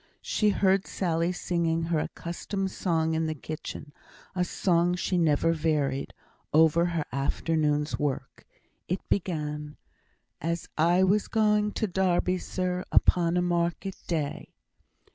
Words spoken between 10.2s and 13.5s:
As I was going to Derby, sir, Upon a